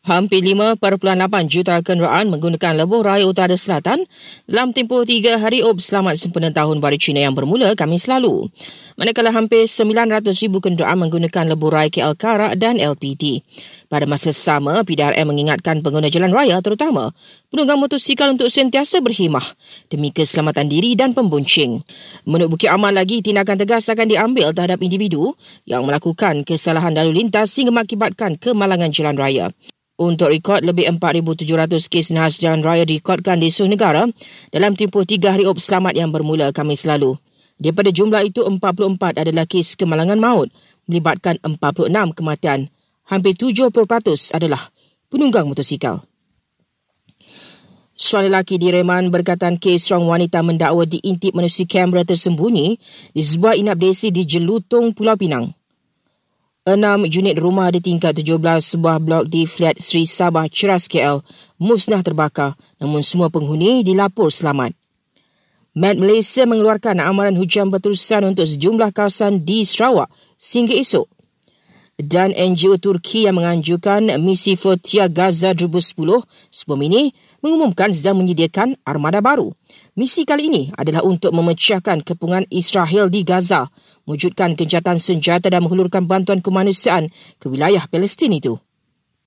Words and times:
Hampir 0.00 0.40
5.8 0.40 0.80
juta 1.44 1.76
kenderaan 1.84 2.32
menggunakan 2.32 2.72
lebuh 2.72 3.04
raya 3.04 3.28
utara 3.28 3.52
selatan 3.52 4.08
dalam 4.48 4.72
tempoh 4.72 5.04
tiga 5.04 5.36
hari 5.36 5.60
ob 5.60 5.76
selamat 5.76 6.16
sempena 6.16 6.48
tahun 6.48 6.80
baru 6.80 6.96
Cina 6.96 7.20
yang 7.20 7.36
bermula 7.36 7.76
kami 7.76 8.00
selalu. 8.00 8.48
Manakala 8.96 9.28
hampir 9.28 9.68
900 9.68 10.32
ribu 10.40 10.64
kenderaan 10.64 11.04
menggunakan 11.04 11.52
lebuh 11.52 11.68
raya 11.68 11.92
KL 11.92 12.16
Kara 12.16 12.56
dan 12.56 12.80
LPT. 12.80 13.44
Pada 13.92 14.08
masa 14.08 14.32
sama, 14.32 14.80
PDRM 14.88 15.28
mengingatkan 15.28 15.84
pengguna 15.84 16.08
jalan 16.08 16.32
raya 16.32 16.56
terutama 16.64 17.12
penunggang 17.52 17.76
motosikal 17.76 18.32
untuk 18.32 18.48
sentiasa 18.48 19.04
berhimah 19.04 19.44
demi 19.92 20.16
keselamatan 20.16 20.72
diri 20.72 20.96
dan 20.96 21.12
pembuncing. 21.12 21.84
Menurut 22.24 22.56
Bukit 22.56 22.72
Aman 22.72 22.96
lagi, 22.96 23.20
tindakan 23.20 23.60
tegas 23.60 23.84
akan 23.92 24.08
diambil 24.08 24.56
terhadap 24.56 24.80
individu 24.80 25.36
yang 25.68 25.84
melakukan 25.84 26.40
kesalahan 26.48 26.96
lalu 26.96 27.20
lintas 27.20 27.52
sehingga 27.52 27.68
mengakibatkan 27.68 28.40
kemalangan 28.40 28.88
jalan 28.96 29.20
raya. 29.20 29.52
Untuk 30.00 30.32
rekod, 30.32 30.64
lebih 30.64 30.88
4,700 30.96 31.76
kes 31.92 32.08
nahas 32.08 32.40
jalan 32.40 32.64
raya 32.64 32.88
direkodkan 32.88 33.36
di 33.36 33.52
seluruh 33.52 33.76
negara 33.76 34.08
dalam 34.48 34.72
tempoh 34.72 35.04
tiga 35.04 35.36
hari 35.36 35.44
op 35.44 35.60
selamat 35.60 35.92
yang 35.92 36.08
bermula 36.08 36.48
Khamis 36.56 36.88
lalu. 36.88 37.20
Daripada 37.60 37.92
jumlah 37.92 38.24
itu, 38.24 38.40
44 38.40 39.20
adalah 39.20 39.44
kes 39.44 39.76
kemalangan 39.76 40.16
maut 40.16 40.48
melibatkan 40.88 41.36
46 41.44 42.16
kematian. 42.16 42.72
Hampir 43.12 43.36
70% 43.36 44.32
adalah 44.32 44.72
penunggang 45.12 45.44
motosikal. 45.44 46.00
Seorang 47.92 48.32
lelaki 48.32 48.56
di 48.56 48.72
Reman 48.72 49.12
berkatan 49.12 49.60
kes 49.60 49.92
seorang 49.92 50.08
wanita 50.08 50.40
mendakwa 50.40 50.88
diintip 50.88 51.36
manusia 51.36 51.68
kamera 51.68 52.08
tersembunyi 52.08 52.80
di 53.12 53.20
sebuah 53.20 53.52
inap 53.52 53.76
desi 53.76 54.08
di 54.08 54.24
Jelutong, 54.24 54.96
Pulau 54.96 55.20
Pinang. 55.20 55.59
Enam 56.70 57.02
unit 57.02 57.34
rumah 57.34 57.66
di 57.74 57.82
tingkat 57.82 58.14
17 58.14 58.38
sebuah 58.62 59.02
blok 59.02 59.26
di 59.26 59.42
Flat 59.42 59.82
Sri 59.82 60.06
Sabah 60.06 60.46
Ceras 60.46 60.86
KL 60.86 61.18
musnah 61.58 61.98
terbakar 61.98 62.54
namun 62.78 63.02
semua 63.02 63.26
penghuni 63.26 63.82
dilapor 63.82 64.30
selamat. 64.30 64.70
Met 65.74 65.98
Malaysia 65.98 66.46
mengeluarkan 66.46 67.02
amaran 67.02 67.34
hujan 67.34 67.74
berterusan 67.74 68.22
untuk 68.22 68.46
sejumlah 68.46 68.94
kawasan 68.94 69.42
di 69.42 69.66
Sarawak 69.66 70.14
sehingga 70.38 70.78
esok 70.78 71.10
dan 72.04 72.32
NGO 72.32 72.80
Turki 72.80 73.28
yang 73.28 73.36
menganjurkan 73.36 74.08
misi 74.20 74.56
Flotia 74.56 75.08
Gaza 75.08 75.52
2010 75.52 76.24
sebelum 76.48 76.80
ini 76.86 77.12
mengumumkan 77.44 77.92
sedang 77.92 78.20
menyediakan 78.20 78.80
armada 78.88 79.20
baru. 79.20 79.52
Misi 79.98 80.24
kali 80.24 80.48
ini 80.48 80.62
adalah 80.80 81.04
untuk 81.04 81.34
memecahkan 81.36 82.00
kepungan 82.06 82.48
Israel 82.48 83.12
di 83.12 83.20
Gaza, 83.26 83.68
mewujudkan 84.08 84.56
gencatan 84.56 84.96
senjata 84.96 85.52
dan 85.52 85.66
menghulurkan 85.66 86.08
bantuan 86.08 86.40
kemanusiaan 86.40 87.12
ke 87.36 87.46
wilayah 87.52 87.84
Palestin 87.90 88.32
itu. 88.32 88.56